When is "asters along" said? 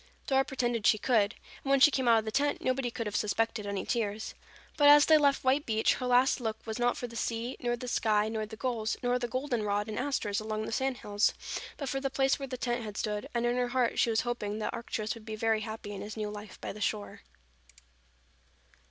9.99-10.65